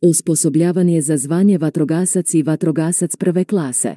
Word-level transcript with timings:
Osposobljavan 0.00 0.88
je 0.88 1.00
za 1.00 1.16
zvanje 1.16 1.58
vatrogasac 1.58 2.34
i 2.34 2.42
vatrogasac 2.42 3.16
prve 3.16 3.44
klase. 3.44 3.96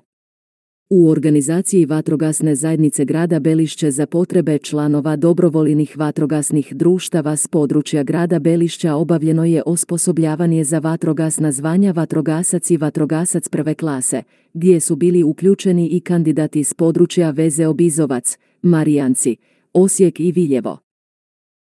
U 0.90 1.10
organizaciji 1.10 1.86
vatrogasne 1.86 2.56
zajednice 2.56 3.06
grada 3.06 3.40
Belišće 3.40 3.92
za 3.92 4.06
potrebe 4.06 4.58
članova 4.58 5.16
dobrovoljnih 5.16 5.98
vatrogasnih 5.98 6.74
društava 6.76 7.36
s 7.36 7.48
područja 7.48 8.04
grada 8.04 8.40
Belišća 8.40 8.96
obavljeno 8.96 9.46
je 9.46 9.64
osposobljavanje 9.66 10.64
za 10.64 10.80
vatrogasna 10.80 11.52
zvanja 11.52 11.92
vatrogasac 11.92 12.72
i 12.72 12.78
vatrogasac 12.78 13.50
prve 13.50 13.74
klase, 13.74 14.24
gdje 14.54 14.80
su 14.80 14.96
bili 14.96 15.24
uključeni 15.24 15.88
i 15.88 16.00
kandidati 16.00 16.64
s 16.64 16.74
područja 16.74 17.32
Veze 17.32 17.68
Obizovac, 17.68 18.38
Marijanci, 18.62 19.36
Osijek 19.74 20.20
i 20.20 20.32
Viljevo. 20.32 20.78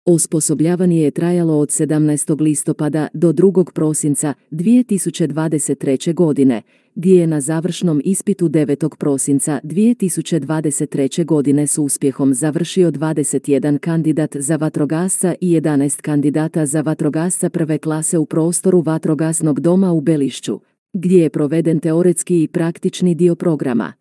Osposobljavanje 0.10 1.02
je 1.02 1.12
trajalo 1.12 1.60
od 1.60 1.70
17. 1.70 2.42
listopada 2.42 3.07
do 3.14 3.34
2. 3.34 3.71
prosinca 3.71 4.34
2023. 4.52 6.14
godine, 6.14 6.61
gdje 6.96 7.20
je 7.20 7.28
na 7.28 7.42
završnom 7.42 8.02
ispitu 8.04 8.50
9. 8.50 8.96
prosinca 8.96 9.60
2023. 9.64 11.25
godine 11.25 11.68
s 11.68 11.78
uspjehom 11.78 12.33
završio 12.33 12.92
21 12.92 13.80
kandidat 13.80 14.36
za 14.36 14.56
vatrogasca 14.56 15.36
i 15.42 15.50
11 15.50 16.02
kandidata 16.02 16.66
za 16.66 16.82
vatrogasca 16.82 17.50
prve 17.50 17.78
klase 17.78 18.18
u 18.18 18.25
prostoru 18.25 18.82
vatrogasnog 18.82 19.60
doma 19.60 19.92
u 19.92 20.02
Belišću, 20.02 20.60
gdje 20.94 21.21
je 21.21 21.30
proveden 21.30 21.80
teoretski 21.80 22.44
i 22.44 22.47
praktični 22.47 23.16
dio 23.16 23.36
programa. 23.36 23.94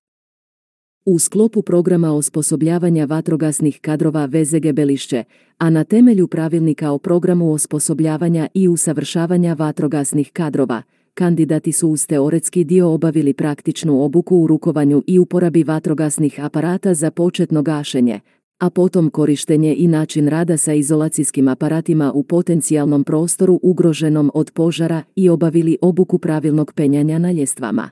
U 1.08 1.18
sklopu 1.18 1.62
programa 1.62 2.12
osposobljavanja 2.12 3.04
vatrogasnih 3.04 3.80
kadrova 3.80 4.24
VZG 4.26 4.72
Belišće, 4.72 5.24
a 5.58 5.70
na 5.70 5.84
temelju 5.84 6.26
pravilnika 6.28 6.90
o 6.90 6.98
programu 6.98 7.52
osposobljavanja 7.52 8.48
i 8.54 8.68
usavršavanja 8.68 9.54
vatrogasnih 9.54 10.30
kadrova, 10.32 10.82
kandidati 11.14 11.72
su 11.72 11.88
uz 11.88 12.06
teoretski 12.06 12.64
dio 12.64 12.90
obavili 12.90 13.32
praktičnu 13.32 14.04
obuku 14.04 14.36
u 14.36 14.46
rukovanju 14.46 15.02
i 15.06 15.18
uporabi 15.18 15.64
vatrogasnih 15.64 16.44
aparata 16.44 16.94
za 16.94 17.10
početno 17.10 17.62
gašenje, 17.62 18.20
a 18.58 18.70
potom 18.70 19.10
korištenje 19.10 19.74
i 19.74 19.88
način 19.88 20.28
rada 20.28 20.56
sa 20.56 20.72
izolacijskim 20.72 21.48
aparatima 21.48 22.12
u 22.12 22.22
potencijalnom 22.22 23.04
prostoru 23.04 23.60
ugroženom 23.62 24.30
od 24.34 24.50
požara 24.50 25.02
i 25.16 25.28
obavili 25.28 25.78
obuku 25.80 26.18
pravilnog 26.18 26.72
penjanja 26.72 27.18
na 27.18 27.32
ljestvama. 27.32 27.90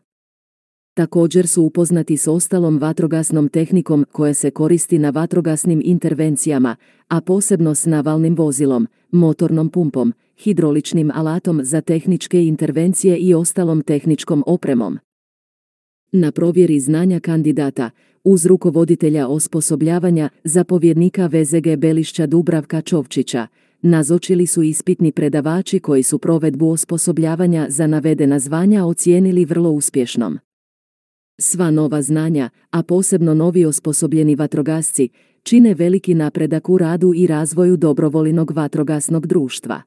Također 0.95 1.47
su 1.47 1.63
upoznati 1.63 2.17
s 2.17 2.29
ostalom 2.29 2.79
vatrogasnom 2.79 3.49
tehnikom 3.49 4.07
koja 4.13 4.35
se 4.35 4.51
koristi 4.51 4.99
na 4.99 5.11
vatrogasnim 5.11 5.83
intervencijama, 5.85 6.77
a 7.09 7.21
posebno 7.21 7.75
s 7.75 7.87
navalnim 7.87 8.35
vozilom, 8.35 8.87
motornom 9.11 9.69
pumpom, 9.69 10.13
hidroličnim 10.37 11.11
alatom 11.15 11.61
za 11.65 11.81
tehničke 11.81 12.45
intervencije 12.45 13.17
i 13.17 13.35
ostalom 13.35 13.83
tehničkom 13.83 14.45
opremom. 14.47 14.99
Na 16.13 16.33
provjeri 16.33 16.81
znanja 16.81 17.21
kandidata, 17.21 17.91
uz 18.25 18.47
rukovoditelja 18.47 19.29
osposobljavanja, 19.29 20.29
zapovjednika 20.45 21.27
VZG 21.27 21.77
Belišća 21.79 22.27
Dubravka 22.27 22.81
Čovčića, 22.81 23.47
nazočili 23.83 24.47
su 24.47 24.63
ispitni 24.63 25.13
predavači 25.13 25.81
koji 25.81 26.03
su 26.03 26.19
provedbu 26.19 26.71
osposobljavanja 26.71 27.67
za 27.69 27.87
navedena 27.87 28.39
zvanja 28.39 28.85
ocijenili 28.85 29.45
vrlo 29.45 29.71
uspješnom. 29.71 30.39
Sva 31.39 31.71
nova 31.71 32.03
znanja, 32.03 32.51
a 32.71 32.83
posebno 32.83 33.35
novi 33.35 33.65
osposobljeni 33.65 34.35
vatrogasci, 34.35 35.09
čine 35.43 35.75
veliki 35.75 36.15
napredak 36.15 36.69
u 36.69 36.79
radu 36.79 37.13
i 37.17 37.27
razvoju 37.27 37.77
dobrovoljnog 37.77 38.51
vatrogasnog 38.51 39.27
društva. 39.27 39.83